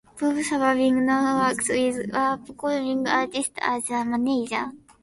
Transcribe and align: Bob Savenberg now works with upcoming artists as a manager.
Bob 0.19 0.35
Savenberg 0.41 1.03
now 1.05 1.41
works 1.47 1.69
with 1.69 2.09
upcoming 2.11 3.07
artists 3.07 3.53
as 3.61 3.87
a 3.91 4.03
manager. 4.03 4.71